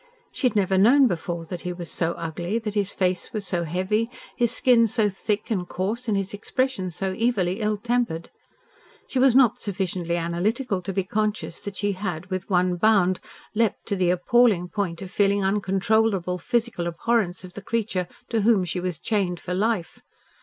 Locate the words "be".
10.91-11.03